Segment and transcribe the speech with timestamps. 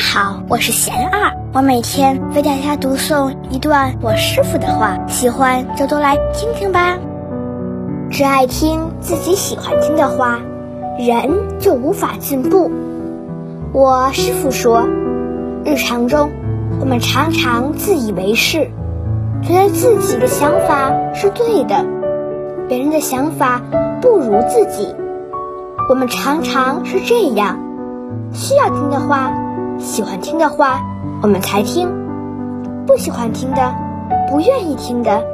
[0.00, 6.96] 好，我是贤二，我每天为大家读诵一段我师傅的话，喜欢就多来听听吧。
[8.10, 10.40] 只爱听自己喜欢听的话，
[10.98, 12.72] 人就无法进步。
[13.74, 14.88] 我师傅说，
[15.66, 16.30] 日常中
[16.80, 18.70] 我们常常自以为是，
[19.42, 21.84] 觉得自己的想法是对的，
[22.68, 23.60] 别人的想法
[24.00, 24.94] 不如自己。
[25.90, 27.58] 我们常常是这样，
[28.32, 29.30] 需要听的话，
[29.80, 30.82] 喜欢听的话，
[31.22, 31.88] 我们才听；
[32.86, 33.74] 不喜欢听的，
[34.28, 35.24] 不愿意听的，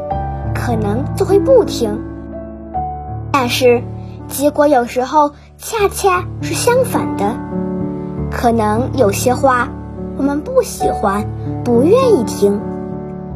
[0.55, 2.01] 可能就会不听。
[3.33, 3.83] 但是，
[4.29, 7.35] 结果有时候恰恰是相反的，
[8.31, 9.69] 可能有些话
[10.17, 11.27] 我们不喜欢、
[11.65, 12.61] 不愿意听，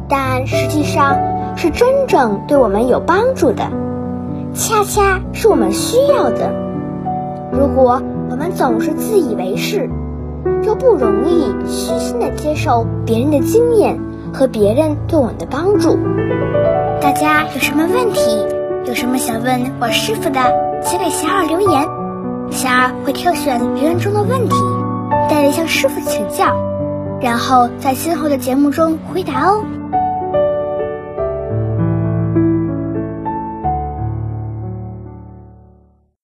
[0.07, 1.17] 但实际上
[1.57, 3.65] 是真正对我们有帮助的，
[4.53, 6.53] 恰恰是我们需要的。
[7.51, 9.89] 如果我们总是自以为是，
[10.63, 13.99] 又不容易虚心的接受别人的经验
[14.33, 15.97] 和别人对我们的帮助，
[17.01, 18.45] 大家有什么问题，
[18.85, 20.39] 有什么想问我师傅的，
[20.83, 21.87] 请给小二留言，
[22.51, 24.55] 小二会挑选留言中的问题，
[25.29, 26.55] 带着向师傅请教，
[27.19, 29.63] 然后在今后的节目中回答哦。